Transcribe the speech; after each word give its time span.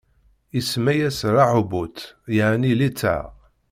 Isemma-yas 0.59 1.19
Raḥubut, 1.35 1.97
yeɛni 2.35 2.73
litteɛ; 2.79 3.21